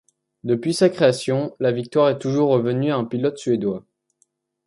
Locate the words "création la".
0.89-1.71